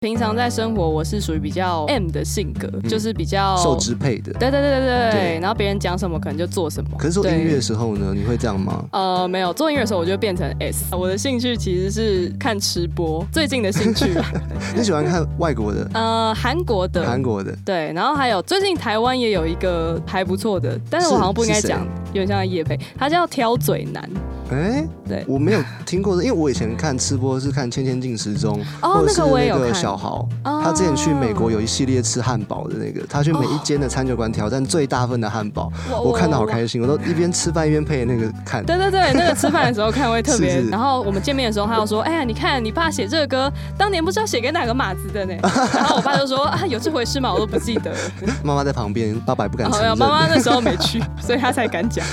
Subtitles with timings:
[0.00, 4.30] 平常在生活，我是属于比较 M 的性格，就是比较受支配的。
[4.34, 6.90] 对对对对对对然后别人讲什么，可能就做什么。
[6.98, 8.84] 可是做对音乐的时候呢，你会这样吗？
[8.92, 10.94] 呃，没有做音乐的时候，我就变成 S。
[10.94, 14.30] 我的兴趣其实是看吃播，最近的兴趣吧。
[14.76, 17.56] 你喜欢看外国的、 呃，韩国的，韩国的？
[17.64, 24.06] 对，然后还有最近台湾也有一个还不错的，但是我好像不应该讲，有点像叶配，他叫挑嘴男。
[24.50, 35.70] 哎、对我没有听过的，因为我以前看吃播是看《千千进时钟》或者是哦那个我也有小豪，哦他之前去美国有一系列吃汉堡的那个，他去每一间的餐酒馆挑战最大份的汉堡，
[36.04, 38.64] 我看到好开心，我都一边吃饭一边配那个看。
[38.64, 40.60] 对对对，那个吃饭的时候看会特别。
[40.70, 45.34] 然后我们见面的时候，他又说：“哎呀，你看你爸写这个歌，当年不知道写给哪个马子的呢。”
[45.74, 47.32] 然后我爸就说：“啊，有这回事吗？
[47.32, 47.98] 我都不记得了。
[48.42, 49.96] 妈妈在旁边，爸爸也不敢没有。
[49.96, 52.04] 妈妈那时候没去，所以他才敢讲。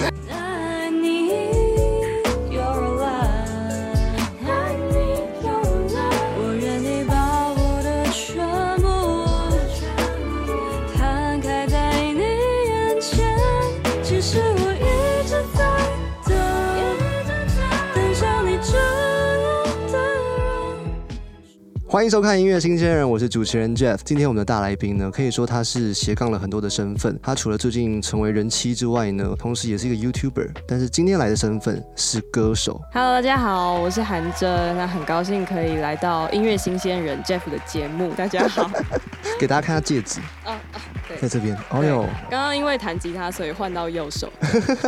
[21.93, 23.99] 欢迎收看音乐新鲜人，我是主持人 Jeff。
[24.03, 27.19] 今天我们的大来宾呢，可以说他是斜杠了很多的身份。
[27.21, 30.49] 他除了最近成为人妻之外呢，同时也是一个 YouTuber。
[30.67, 32.81] 但是今天来的身份是歌手。
[32.91, 38.11] Hello，大家好，我是韩真，那很高兴可以来到音乐新鲜人 Jeff 的节目。
[38.15, 38.67] 大家好。
[39.39, 41.27] 给大家看下戒指，啊 啊，对在。
[41.33, 41.57] 这边。
[41.71, 44.31] 哦呦，刚刚因为弹吉他，所以换到右手。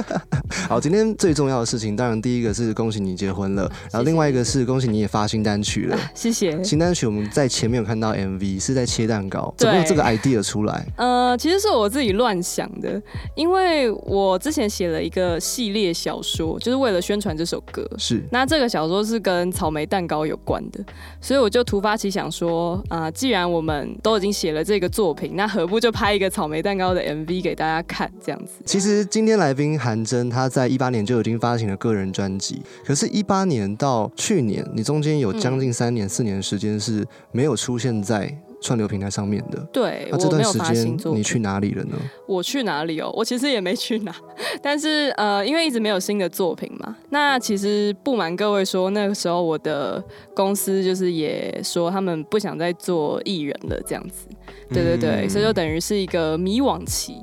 [0.70, 5.98] 好，今天最重要的事情，当然第一个是恭喜你结婚了，然后另外一个是恭喜你也发新单曲了。
[6.14, 6.64] 谢谢。
[6.64, 10.86] 新单曲我们在前面有看到 MV，是在切蛋糕，对怎么有这个 idea 出来？
[10.98, 13.02] 呃，其实是我自己乱想的，
[13.36, 17.84] 因为我之前写了一个系列小说，就是为了宣传这首歌。
[17.98, 20.84] 是那这个小说是跟草莓蛋糕有关的，
[21.20, 28.54] 所以我就突发奇想说，啊、既然我们都已经写了这个作品，那何不就拍一个草莓蛋糕的 MV 给大家看，这样子？
[28.66, 39.60] 其实今天来宾韩真，他在一八年就已经发行了个人专辑，可是，一八年到去年，你中间有将近三年、四年的时间是没有出现在串流平台上面的。
[39.72, 40.98] 对那这段时间。
[41.14, 41.96] 你去哪里了呢？
[42.28, 43.12] 我去哪里哦？
[43.14, 44.16] 我其实也没去哪，
[44.62, 46.96] 但是呃，因为一直没有新的作品嘛。
[47.10, 50.04] 那其实不瞒各位说，那个时候我的
[50.34, 54.28] 公司就是也说他们不想再做艺人了，这样子。
[54.70, 57.18] 对对对，嗯所以就等于是一个迷惘期。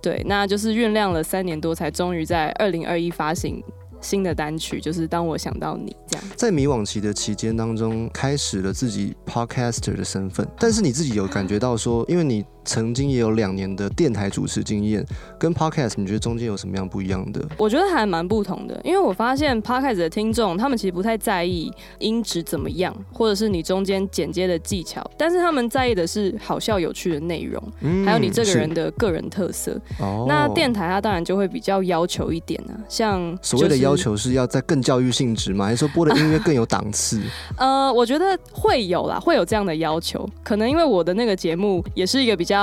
[0.00, 3.62] 对，那就是酝酿了三年多，才终于在二零二一发行
[4.00, 6.24] 新的单曲，就是当我想到你这样。
[6.36, 15.02] 在迷惘期的期间当中，开始了自己 podcaster 的身份，但是你自己有感觉到说，因为你曾经也有两年的电台主持经验，
[15.38, 17.42] 跟 podcast 你觉得中间有什么样不一样的？
[17.56, 29.80] 我觉得还蛮不同的，因为我发现 podcast 的听众，他们其实不太在意音质怎么样，或者是你中间剪接的技巧，但是他们在意的是好笑有趣的内容，嗯还有你这个人的个人特色。
[29.98, 35.64] 哦那电台它当然就会比较要求一点啊，像、所谓的要，求是要在更教育性质吗？
[35.64, 37.18] 还是说播的音乐更有档次？
[37.56, 40.28] 呃，我觉得会有啦，会有这样的要求。
[40.42, 42.57] 可能因为我的那个节目也是一个比较，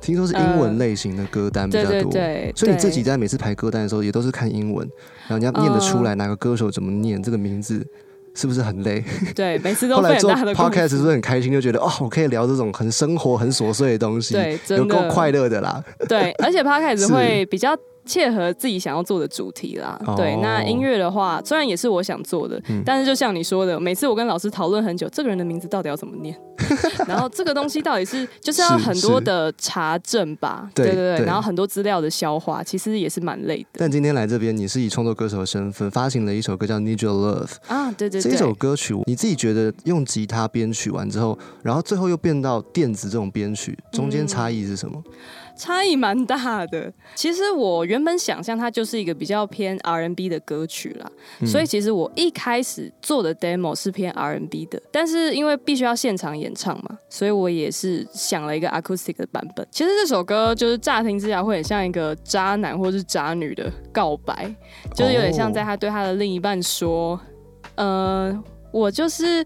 [0.00, 2.10] 听说是英文类型的歌单比较多。
[2.10, 4.84] 对对，所以你自己在每次排歌单的时候，也都是看英文，
[5.28, 7.86] 然后你要念得出来哪个歌手怎么念这个名字，
[8.34, 9.04] 是不是很累？
[9.34, 15.82] 对 每次都后来做 podcast 是夫不是很开心，就觉得哦，我可以聊这种很生活、很琐碎的东西，对，有够快乐的啦。
[16.08, 20.00] 对，而且 podcast 会比较切合自己想要做的主题啦。
[20.06, 26.36] 哦对，那音乐的话，虽然也是我想做的，嗯但是就像你说的，每次我跟老师讨论很久，这个人的名字到底要怎么念，
[27.06, 37.46] 然后这个东西到底是就是要很多的查证吧，对对对对然后很多资料的消化，其实也是蛮累的但今天来这边，你是以创作歌手的身份发行了一首歌叫《Need Your Love》。
[37.68, 37.90] 啊。
[37.92, 45.00] 对对这一首，歌曲，你自己觉得用吉他编曲完之后，然后最后又变到电子这种编曲，中间差异是什么？
[45.56, 46.92] 差异蛮大的。
[47.14, 51.10] 其实我原本想象它就是一个比较偏 R&B 的歌曲啦，
[51.40, 59.66] 嗯所以其实我一开始做的 demo 是偏 R&B 的，但是因为必须要现场演唱嘛，所以我也是想了一个 acoustic 的版本。
[59.70, 64.54] 其实这首歌就是乍听之下会很像一个渣男或是渣女的告白，
[64.94, 67.20] 就是有点像在他对他的另一半说，
[67.76, 69.44] 呃，我就是。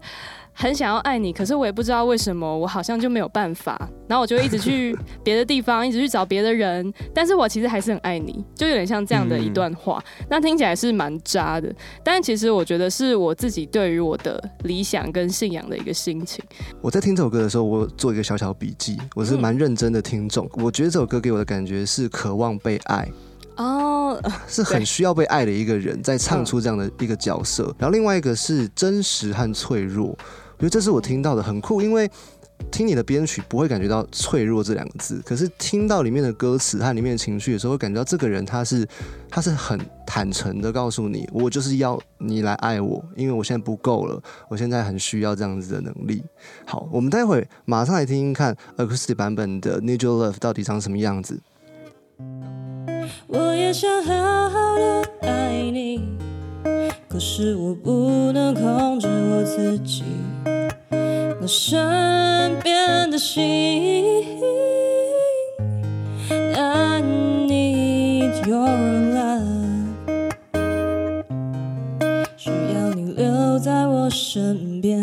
[0.59, 3.79] 很想要爱你，可是我也不知道为什么，我好像就没有办法。
[4.07, 10.03] 然后我就一直去 别的地方，一直去找别的人，但是我其实还是很爱你，就有点像这样的一段话。
[10.27, 11.71] 那听起来是蛮渣的，
[12.03, 16.43] 但其实我觉得是我自己对于我的理想跟信仰的一个心情。
[16.81, 20.49] 我在听这首歌的时候，我做一个小小笔记，我是蛮认真的听众。
[20.53, 23.07] 我觉得这首歌给我的感觉是渴望被爱，
[23.57, 24.19] 哦，
[24.49, 27.71] 是很需要被爱的一个人，在唱出这样的一个角色。
[27.77, 30.17] 然后另外一个是真实和脆弱，我
[30.59, 32.09] 觉得这是我听到的很酷，因为。
[32.71, 38.85] 听你的编曲不会感觉到脆弱这两个字，可是听到里面的歌词和里面的情绪的时候，会感觉到这个人他是
[39.29, 44.19] 他是很坦诚的告诉你，我就是要你来爱我，因为我现在不够了，
[44.49, 46.23] 我现在很需要这样子的能力。
[46.65, 51.39] 好，我们待会马上来听听看 acoustic 版本的 Need Your Love 到底长什么样子。
[53.27, 56.17] 我也想好好的爱你，
[57.07, 60.03] 可是我不能控制我自己。
[60.89, 64.23] 那身边的心
[66.29, 68.67] ，I need your
[69.15, 69.43] love，
[72.35, 74.96] 需要你留在我身边，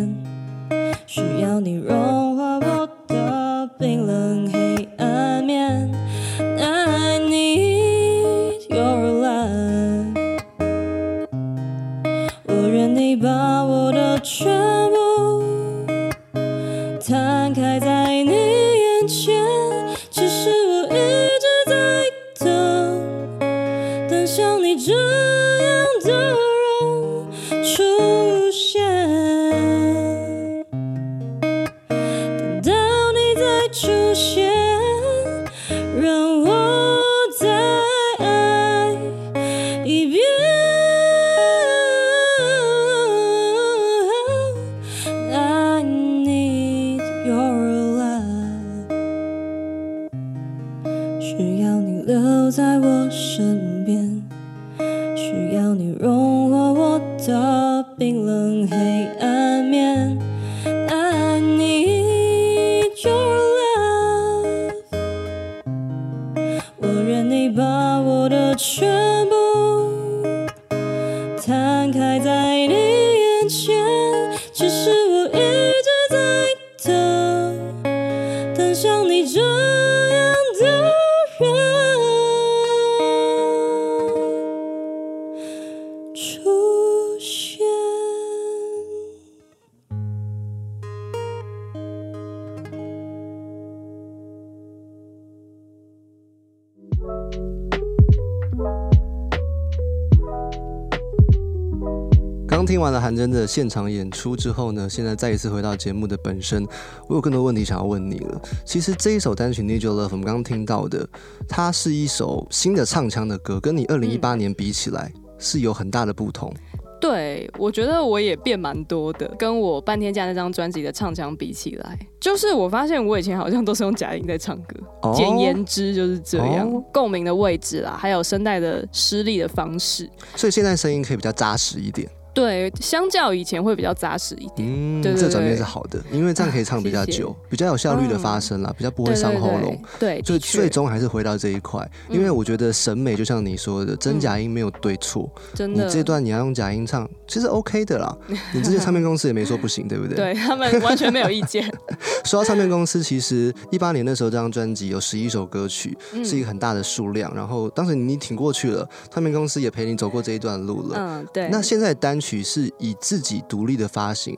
[102.74, 106.66] 听完了韩真的现场演出之后呢，现在再一次回到节目的本身，
[107.08, 108.42] 我有更多问题想要问你了。
[108.64, 111.08] 其实这一首单曲《Need Your Love》，我们刚刚听到的，
[111.48, 116.52] 它是一首新的唱腔的歌，跟你二零一八年比起来、是有很大的不同。
[117.00, 132.10] 对，我觉得我也变蛮多的，跟我半天假那张专辑的唱腔比起来，就是我发现我以前好像都是用假音在唱歌，哦简言之就是这样，哦共鸣的位置啦，还有声带的施力的方式，所以现在声音可以比较扎实一点。
[132.34, 134.68] 对，相较以前会比较扎实一点。
[134.68, 139.80] 嗯，对对这转变是好的，因为这样可以唱比较谢谢久，比较有效率的发声啦，比较不会伤喉咙。
[139.98, 145.30] 对，对所以最终还是回到这一块，因为我觉得审美就像你说的，真假音没有对错。
[145.52, 148.16] 你真的你这段你要用假音唱，其实 OK 的啦。
[148.52, 150.16] 你之前唱片公司也没说不行，对不对？。
[150.16, 151.64] 对他们完全没有意见。
[152.24, 157.32] 说到唱片公司，其实一八年那时候这张专辑有十一首歌曲，嗯是一个很大的数量。
[157.34, 160.96] 然后当时你挺过去了，唱片公司也陪你走过这一段路了。
[160.98, 161.48] 嗯，对。
[161.48, 164.34] 那现在的单曲是以自己独立的发行，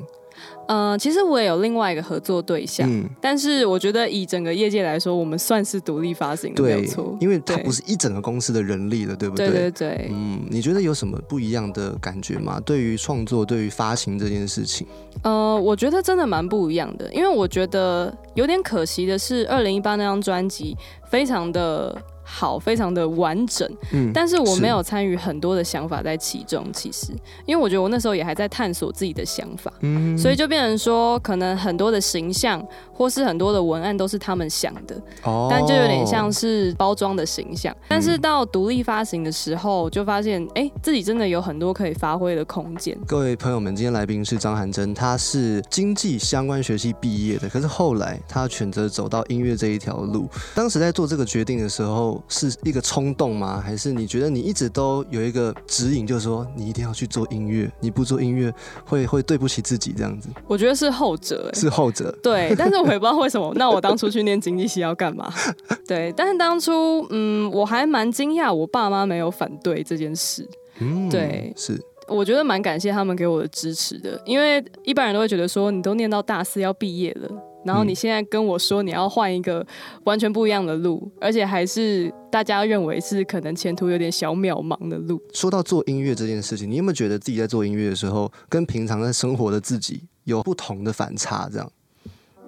[0.66, 7.16] 呃，其实我也有另外一个合作对象，嗯，但是我觉得以整个业界来说，我们算是独立发行的，没有错，。
[7.20, 12.60] 因为它不是一整个公司的人力了，对不对对对，嗯，你觉得有什么不一样的感觉吗？
[12.66, 14.84] 对于创作、对于发行这件事情，
[15.22, 20.76] 呃，我觉得真的蛮不一样的，因为我觉得有点可惜的是，二零一八那张专辑
[21.08, 21.96] 非常的
[22.28, 26.66] 好，非常的完整，嗯，但是我没有参与很多的想法在其中。
[26.72, 27.12] 其实，
[27.46, 32.60] 因为我觉得我那时候也还在探索自己的想法，嗯所以就变成说，可能很多的形象
[32.92, 37.74] 或是很多的文案都是他们想的，哦但就有点像是包装的形象。
[37.86, 42.96] 但是到独立发行的时候，就发现，哎、自己真的有很多可以发挥的空间。
[43.06, 50.28] 各位朋友们，今天来宾是张涵真，他是经济相关学系毕业的，可是后来他选择走到音乐这一条路。
[50.54, 53.60] 当时在做这个决定的时候，手是一个冲动吗？
[53.64, 58.52] 还是你觉得你一直都有一个指引，就是说你一定要去做音乐，你不做音乐
[58.84, 60.28] 会会对不起自己这样子？
[60.46, 62.10] 我觉得是后者、欸，是后者。
[62.22, 63.52] 对，但是我也不知道为什么。
[63.56, 65.32] 那我当初去念经济系要干嘛？
[65.86, 70.46] 对，但是当初，嗯，我还蛮惊讶，我爸妈没有反对这件事。
[70.78, 77.28] 嗯，对是我觉得蛮感谢他们给我的支持的，因为一般人都会觉得说，你都念到大四要毕业了，
[77.66, 79.66] 然后你现在跟我说你要换一个
[80.04, 85.20] 完全不一样的路，而且还是大家认为是可能前途有点小渺茫的路。
[85.32, 91.48] 说到做音乐这件事情，你有没有觉得自己在做音乐的时候，跟平常在生活的自己有不同的反差？
[91.52, 91.70] 这样，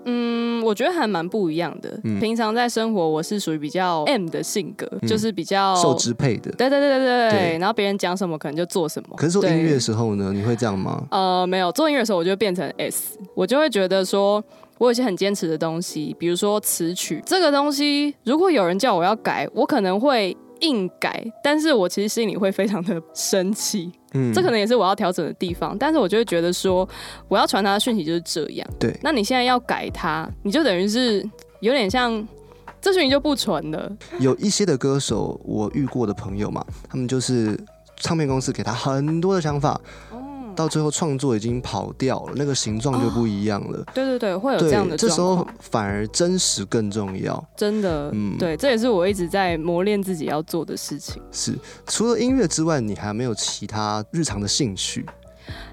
[0.05, 2.01] 嗯，我觉得还蛮不一样的。
[2.05, 6.51] 嗯平常在生活，我是属于比较 M 的性格，嗯就是比较受支配的。
[6.53, 9.17] 对对对对对对然后别人讲什么可能就做什么。
[9.17, 11.07] 可是做音乐的时候呢，你会这样吗？
[11.11, 14.43] 呃，没有做音乐的时候，我就会变成 S，我就会觉得说，
[14.79, 25.77] 我有一些很坚持的东西，比如说词曲这个东西，如果有人叫我要改，我可能会硬改，但是我其实心里会非常的生气，嗯这可能也是我要调整的地方。
[25.77, 26.89] 但是我就会觉得说，
[27.29, 28.69] 我要传达的讯息就是这样。
[28.79, 31.29] 对那你现在要改它，你就等于是
[31.61, 32.27] 有点像。
[32.81, 37.59] 这讯息就不纯了，有一些的歌手，我遇过的朋友嘛，他们就是
[37.97, 39.81] 唱片公司给他很多的想法，
[40.59, 43.85] 到最后创作已经跑掉了，那个形状就不一样了。
[43.95, 45.47] 对对对，会有这样的，这时候。
[45.61, 47.49] 反而真实更重要。
[47.57, 51.23] 真的，嗯对，这也是我一直在磨练自己要做的事情。
[51.31, 55.07] 是，除了音乐之外，你还没有其他日常的兴趣？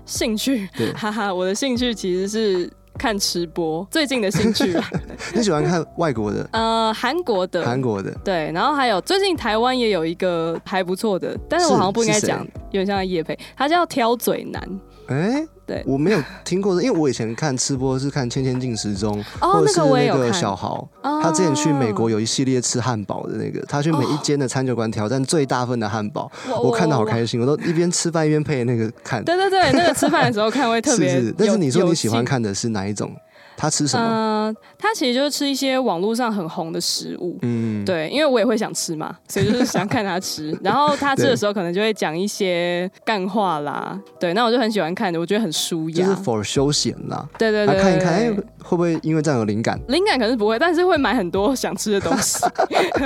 [0.06, 4.74] 兴趣对，哈哈，我的兴趣其实是看吃播，最近的兴趣。
[4.74, 4.90] 吧，
[5.34, 8.12] 你喜欢看外国的、呃，韩国的，韩国的？
[8.24, 12.40] 对，然后还有最近台湾也有一个还不错的，但是我好像不应该讲，
[12.72, 29.24] 有点像叶佩，他叫挑嘴男，哎、对我没有听过，因为我以前看吃播是看《千千进时钟》哦或者是那个小豪，哦他之前去美国有一系列吃汉堡的那个，他去每一间的餐酒馆挑战最大份的汉堡，哇我看的好开心，我都一边吃饭一边配那个看。
[29.24, 32.26] 对对对，那个吃饭的时候看会特别 是是，但是你说你喜欢。
[32.26, 33.12] 看的是哪一种？
[33.58, 34.06] 他吃什么？
[34.06, 40.56] 嗯、他其实就是吃一些网络上很红的食物，嗯，对，因为我也会想吃嘛，所以就是想看他吃。
[40.62, 46.06] 然后他吃的时候，可能就会讲一些干话啦，对，那我就很喜欢看的，我觉得很舒压。
[46.06, 49.80] 就是 for 休闲啦，对对对，来看一看，哎、对会不会因为这样有灵感？
[49.88, 52.44] 灵感可能是不会，但是会买很多想吃的东西。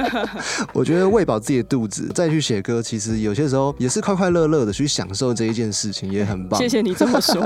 [0.74, 6.60] 我觉得喂饱自己的肚子，再去写歌，其实有些时候也是快快乐乐的去享受这一件事情，也很棒。
[6.60, 7.46] 谢谢你这么说。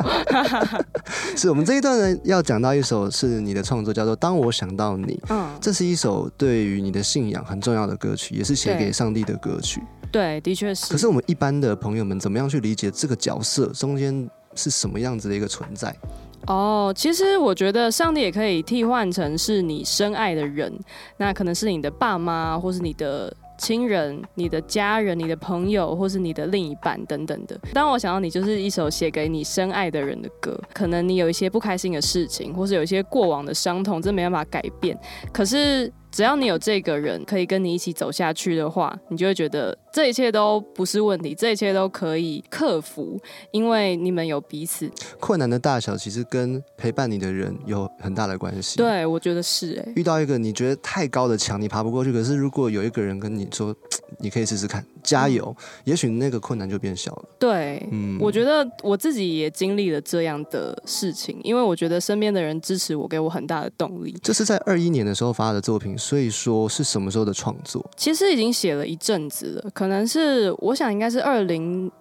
[1.35, 5.13] 是我们这一段呢要讲到一首是你的创作，叫做《当我想到你》。
[5.29, 9.81] 嗯，这是一首对于你的信仰很重要的歌曲，也是写给上帝的歌曲。
[10.11, 10.91] 对，的确是。
[10.91, 15.95] 可是我们一般的朋友们怎么样去理解这个角色中间是什么样子的一个存在？
[16.47, 20.71] 哦，其实我觉得上帝也可以替换成是你深爱的人，
[21.15, 27.59] 那可能是你的爸妈，或是你的亲人、你的家人、你的朋友，或是你的另一半等等的。
[27.73, 30.59] 当我想到你，就是一首写给你深爱的人的歌。
[30.73, 34.97] 可能你有一些不开心的事情，或是有一些过往的伤痛，这没办法改变。
[35.31, 44.87] 可是只要你有这个人可以跟你一起走下去的话，你就会觉得这一切都不是问题，这一切都可以克服，因为你们有彼此。
[45.19, 48.77] 困难的大小其实跟陪伴你的人有很大的关系。。
[48.77, 52.13] 对，我觉得是诶、遇到一个你觉得太高的墙，你爬不过去。
[52.13, 53.75] 可是如果有一个人跟你说，
[54.19, 57.25] 你可以试试看，加油，也许那个困难就变小了。
[57.37, 64.15] 对，嗯我觉得我自己也经历了这样的事情，因为我觉得身边的人支持我，给我很大的动力。
[64.23, 67.87] 这是在二一年的时候发的作品，所以说是什么时候的创作？
[67.95, 71.91] 其实已经写了一阵子了，可能是我想应该是二零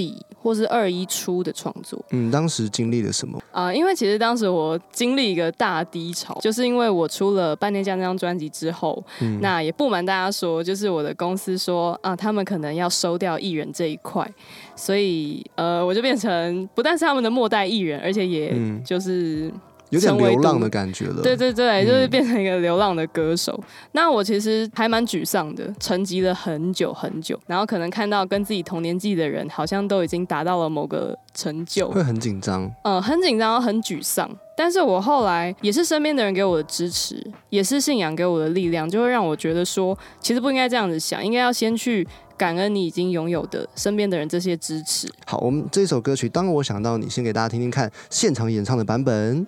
[0.00, 3.38] 底或是二一初的创作嗯，当时经历了什么？
[3.52, 14.26] 啊、因为其实当时我经历一个大低潮，就是因为我出了《半天假》那张专辑之后，嗯，那也不瞒大家说，就是我的公司说啊，他们可能要收掉艺人这一块，
[14.74, 19.52] 所以呃，我就变成不但是他们的末代艺人，而且也嗯就是。
[19.90, 21.22] 有点流浪的感觉了。
[21.22, 23.58] 对对对，就是嗯变成一个流浪的歌手。
[23.92, 32.70] 那我其实还蛮沮丧的，沉寂了很久很久，然后可能看到跟自己同年纪的人，好像都已经达到了某个成就，会很紧张。
[32.84, 34.30] 嗯，很紧张，很沮丧。
[34.56, 42.06] 但是我后来也是身边的人给我的支持，也是信仰给我的力量，就会让我觉得说，其实不应该这样子想，应该要先去
[42.36, 45.10] 感恩你已经拥有的身边的人这些支持。
[45.26, 49.46] 好，我们这首歌曲《当我想到你》，先给大家听听看现场演唱的版本。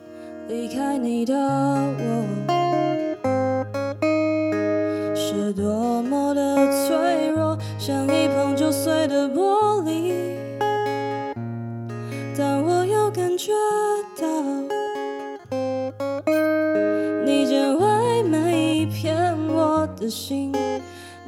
[0.49, 2.25] 离开你的我，
[5.15, 6.57] 是多么的
[6.87, 10.13] 脆弱，像一碰就碎的玻璃。
[12.37, 13.53] 但我又感觉
[14.21, 14.27] 到，
[17.25, 20.53] 你捡回每一片我的心，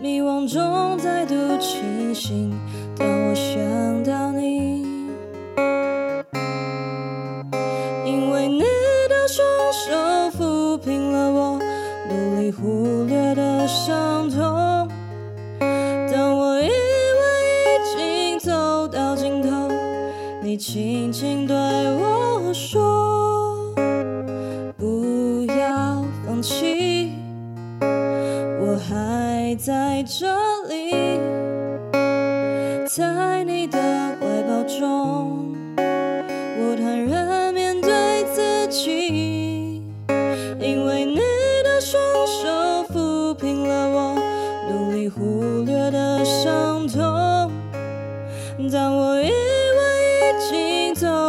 [0.00, 2.52] 迷惘中再度清醒。
[2.99, 4.73] 当我想到你，
[12.44, 14.86] 你忽略的伤痛。
[15.58, 19.48] 当我以为已经走到尽头，
[20.42, 21.56] 你轻轻对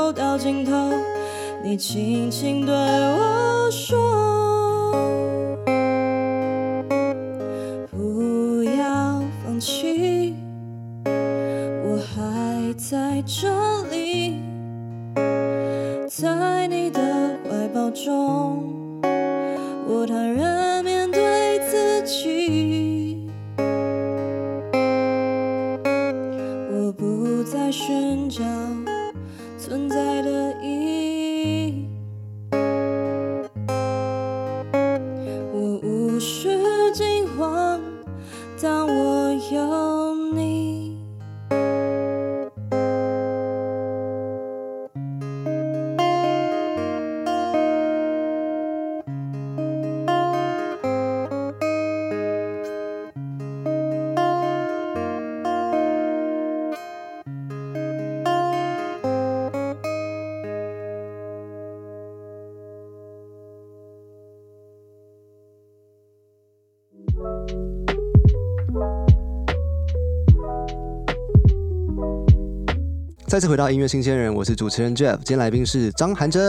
[0.05, 0.71] 走到尽头，
[1.63, 3.97] 你轻轻对我说
[7.89, 10.35] ：“不要放弃，
[11.05, 13.49] 我还在这
[13.89, 14.35] 里，
[16.07, 17.01] 在你的
[17.49, 19.01] 怀抱中，
[19.87, 20.34] 我坦然
[73.35, 76.41] 再次回到音乐新鲜人，我是主持人 Jeff，今天来宾是张涵真。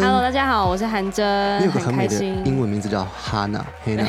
[0.00, 2.24] Hello，大家好，我是韩真，你有个很美的。
[2.46, 4.08] 英文名字叫 Hannah，Hannah，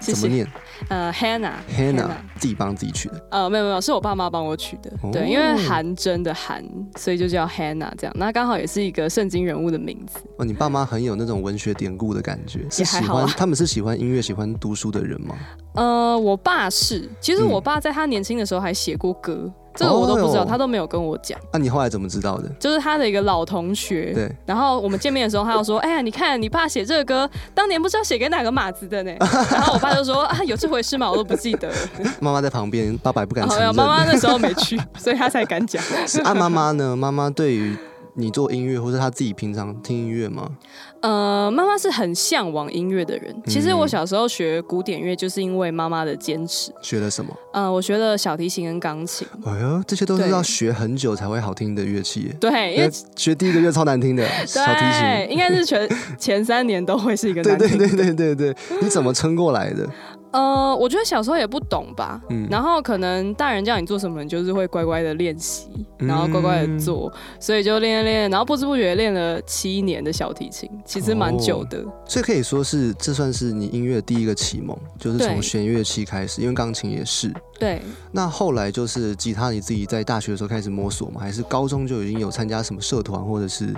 [0.00, 0.12] 谢谢。
[0.14, 0.48] 怎么念
[0.88, 1.52] 呃，Hannah。
[1.76, 3.22] ？Hannah，自己帮自己取的。
[3.30, 4.90] 呃，没有没有，是我爸妈帮我取的。
[5.02, 6.64] 哦对，因为韩真的韩，
[6.96, 8.16] 所以就叫 Hannah 这样。
[8.16, 10.18] 那刚好也是一个圣经人物的名字。
[10.38, 15.36] 哦，你爸妈很有那种文学典故的感觉，是喜欢他们是喜欢音乐、喜欢读书的人吗？
[15.74, 21.38] 呃，我爸是，其实嗯我爸在他年轻的时候还写过歌，这个我都不知道，哦他都没有跟我讲。
[21.52, 22.48] 那、你后来怎么知道的？
[22.58, 29.12] 就是他的一个老同学，对，然后我们见面的时候，他就说：“哎呀，你看你爸写这个歌，当年不知道写给哪个马子的呢。
[29.50, 31.10] ”然后我爸就说：“啊，有这回事吗？
[31.10, 31.74] 我都不记得了。
[32.20, 33.66] 妈妈在旁边，爸爸也不敢承认。
[33.66, 35.82] 好呀，妈妈那时候没去，所以他才敢讲。
[36.06, 36.96] 是啊，妈妈呢？
[36.96, 37.76] 妈妈对于
[38.14, 40.50] 你做音乐，或是他自己平常听音乐吗？
[41.00, 43.34] 呃，妈妈是很向往音乐的人。
[43.46, 46.70] 其实嗯我小时候学古典乐，就是因为妈妈的坚持。
[46.82, 47.34] 学了什么？
[47.54, 49.26] 呃，我学了小提琴跟钢琴。
[49.46, 52.36] 哎呦，这些都是要学很久才会好听的乐器耶。
[52.38, 55.32] 对，因为学第一个乐超难听的 小提对，琴。
[55.32, 59.88] 应该是全 前三年都会是一个对难听对对对对对，你怎么撑过来的？
[60.32, 71.84] 呃，我觉得小时候也不懂吧，嗯然后可能大人叫你做什么，你就是会乖乖的练习，然后乖乖的做，所以就练练练，然后不知不觉练了七年的小提琴，其实蛮久的。
[72.06, 77.32] 所以可以说是这算是你音乐的第一个启蒙，就是从弦乐器开始，因为钢琴也是。
[77.58, 81.20] 对，那后来就是吉他，你自己在大学的时候开始摸索吗？
[81.20, 83.74] 还是高中就已经有参加什么社团，或者是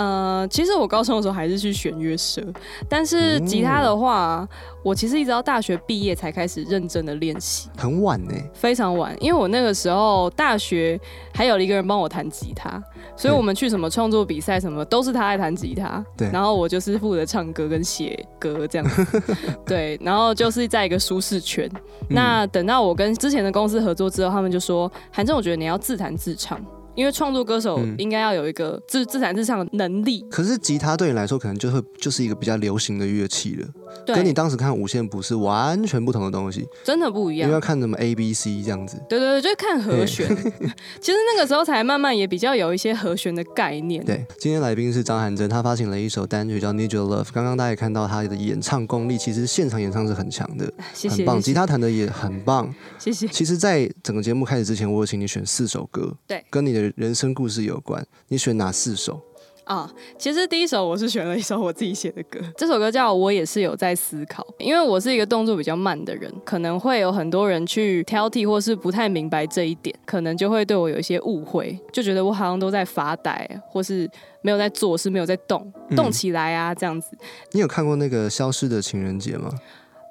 [0.00, 2.42] 呃，其实我高中的时候还是去弦乐社，
[2.88, 4.48] 但是吉他的话，
[4.82, 7.68] 我其实一直到大学毕业才开始认真的练习。
[7.76, 8.32] 很晚呢？
[8.54, 10.98] 非常晚，因为我那个时候大学
[11.34, 12.82] 还有一个人帮我弹吉他，
[13.14, 19.22] 所以我们去什么创作比赛什么都是他在弹吉他，对然后我就是负责唱歌跟写歌这样子，
[19.66, 21.70] 对，然后就是在一个舒适圈。
[22.08, 26.58] 嗯那等到我跟之前的公司合作之后，他们就说，韩正，我觉得你要自弹自唱。
[27.00, 33.66] 因为创作歌手嗯应该要有一个自自弹自唱的能力，可是吉他对你来说，可能就会就是一个比较流行的乐器了，
[34.04, 37.54] 对，跟你当时看五线谱是完全不同的东西，真的不一样因为。
[37.54, 39.00] 要看什么 A B C 这样子。
[39.08, 40.28] 对对对，就是看和弦。
[41.00, 44.04] 其实那个时候才慢慢也比较有一些和弦的概念。
[44.04, 47.24] 对，今天来宾是张涵真，他发行了一首单曲叫《Need Your Love》。
[47.32, 52.72] 刚刚大家也看到他的演唱功力，其实现场演唱是很强的，谢谢，很棒，吉他弹的也很棒。
[52.98, 53.26] 谢谢。
[53.28, 58.06] 其实，在整个节目开始之前，我有请你选四首歌，对，跟你的人生故事有关。
[58.28, 59.20] 你选哪四首？
[59.64, 74.10] 啊，其实第一首我是选了一首我自己写的歌，这首歌叫《我也是有在思考》，因为我是一个动作比较慢的人，可能会有很多人去挑剔或是不太明白这一点，可能就会对我有一些误会，就觉得我好像都在发呆，或是
[74.42, 77.16] 没有在做事，没有在动，嗯动起来啊这样子。
[77.52, 79.52] 你有看过那个《消失的情人节》吗？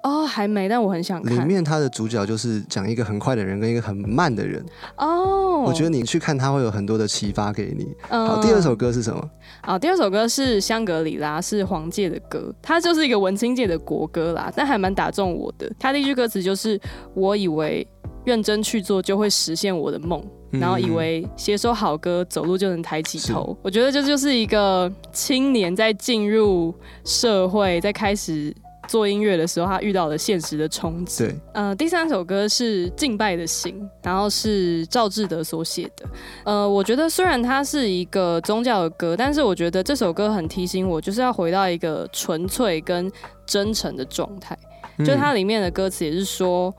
[0.01, 1.45] 哦，还没，但我很想看里。
[1.45, 4.63] 面它的主角就是讲一个很快的人跟一个很慢的人，
[4.97, 7.93] 哦，我觉得你去看他会有很多的启发给你。
[8.09, 9.29] 嗯好，第二首歌是什么？
[9.61, 15.69] 好，第二首歌是《香格里拉》，是黄玠的歌，它就是一个文青界的国歌啦，但还蛮打中我的。
[15.77, 16.79] 它第一句歌词就是
[17.13, 17.85] “我以为
[18.23, 23.57] 认真去做就会实现我的梦”，嗯然后以为写首好歌，走路就能抬起头。
[23.61, 28.55] 我觉得这就是一个青年在进入社会，在开始。
[28.89, 31.25] 做音乐的时候，他遇到了现实的冲击。
[31.25, 36.05] 对，呃，第三首歌是《敬拜的心》，然后是赵志德所写的。
[36.43, 43.11] 呃，我觉得虽然它是一个宗教的歌，但是我觉得这首歌很提醒我，就是要回到一个纯粹跟
[43.45, 44.57] 真诚的状态。
[45.05, 46.73] 就它里面的歌词也是说，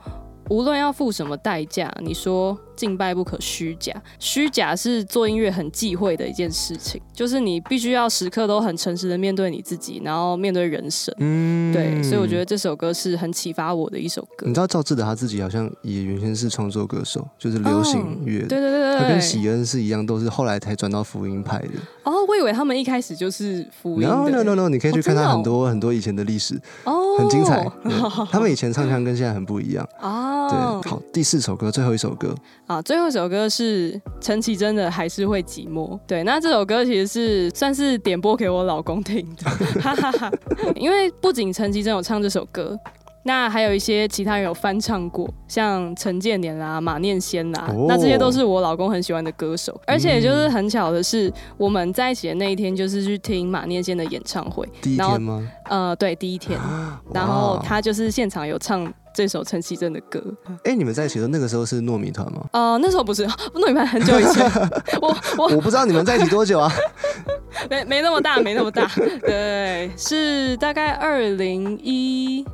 [0.49, 11.13] 无论要付什么代价，你说敬拜不可虚假，虚假是做音乐很忌讳的一件事情，就是你必须要时刻都很诚实的面对你自己，然后面对人生。
[11.19, 14.53] 嗯对，所以我觉得这首歌是很启发我的一首歌你。
[14.53, 18.47] 知道赵志德他自己好像也原先是创作歌手，就是流行乐的。
[18.47, 18.99] 对对对。
[18.99, 21.69] 他跟喜恩是一样，都是后来才转到福音派的。
[22.03, 24.29] 哦，我以为他们一开始就是福音 No。
[24.29, 27.65] no no no，你可以去看他很多、很多以前的历史，哦，很精彩。
[28.31, 29.87] 他们以前唱腔跟现在很不一样。
[30.01, 30.81] 哦。
[30.83, 32.35] 对，好，第四首歌，最后一首歌，
[32.71, 35.89] 啊，最后一首歌是陈绮贞的《还是会寂寞》。
[36.07, 40.31] 对，那这首歌其实是算是点播给我老公听的， 哈哈哈。
[40.75, 42.79] 因为不仅陈绮贞有唱这首歌。
[43.23, 49.79] 那还有一些其他人有翻唱过，像陈建年啦、马念先啦，哦那这些都是我老公很喜欢的歌手。
[49.85, 55.47] 而且就是很巧的是，我们在一起的那一天就是去听马念先的演唱会，第一天吗？
[55.69, 56.59] 呃，对，第一天，
[57.13, 60.21] 然后他就是现场有唱这首陈绮贞的歌。
[60.63, 62.45] 哎、你们在一起的时候，那个时候是糯米团吗？
[62.53, 64.49] 呃，那时候不是 糯米团，很久以前，
[65.01, 66.71] 我我我不知道你们在一起多久啊？
[67.69, 68.89] 没没那么大，没那么大，
[69.21, 72.45] 对，是大概二零一，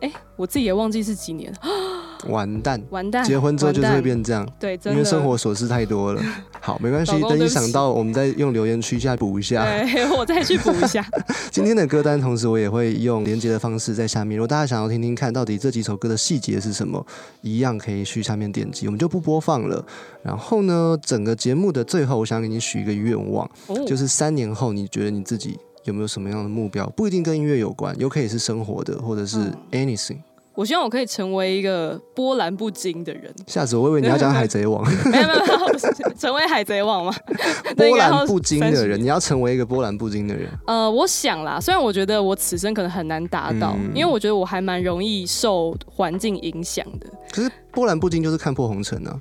[0.00, 1.52] 哎，我自己也忘记是几年，
[2.28, 6.22] 完蛋，完蛋，结婚之后就是会，变这样，对，因为生活琐事太多了。
[6.60, 9.64] 好，没关系等你想到，我们再用留言区下补一下。
[9.84, 11.04] 对，我再去补一下，
[11.50, 14.36] 今天的歌单，同时我也会用连接的方式在下面。
[14.36, 17.04] 如果大家想要听听看到底这几首歌的细节是什么，
[17.40, 19.84] 一样可以去下面点击，我们就不播放了。
[20.22, 26.86] 然后呢，整个节目的最后，我想给你许一个愿望，哦就是三年后，你觉得你自己有没有什么样的目标？
[26.90, 30.18] 不一定跟音乐有关，有可以是生活的，或者是嗯 anything。
[30.52, 37.14] 我希望我可以成为一个波澜不惊的人，下次我以为你要讲海贼王， 没有没有成为海贼王吗？
[37.76, 40.50] 那波澜不惊的人，你要成为一个波澜不惊的人。
[40.66, 47.06] 呃，我想啦，虽然我觉得我此生可能很难达到，嗯因为我觉得我还蛮容易受环境影响的。
[47.30, 49.18] 可是波澜不惊就是看破红尘啊。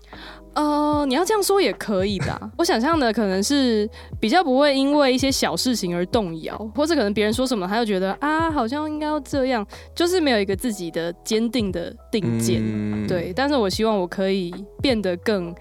[0.53, 12.61] 呃，你要这样说也可以的啊、 我想象的可能是比较不会因为一些小事情而动摇，或者可能别人说什么，他就觉得啊，好像应该要这样，就是没有一个自己的坚定的定见。
[12.63, 15.53] 嗯，对，但是我希望我可以变得更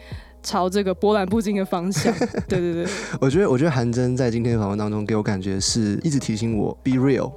[0.43, 2.13] 朝这个波澜不惊的方向。
[2.49, 2.87] 对对对，
[3.21, 7.33] 我觉得，我觉得韩真在今天的访问当中给我感觉是一直提醒我 be real，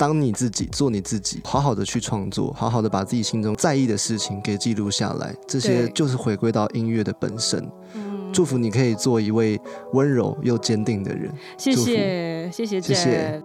[0.00, 7.62] 当你自己，做你自己，好好的去创作，好好的把自己心中在意的事情给记录下来，这些就是回归到音乐的本身。
[7.92, 9.60] 嗯，祝福你可以做一位
[9.92, 11.30] 温柔又坚定的人。
[11.58, 13.42] 谢谢谢谢谢谢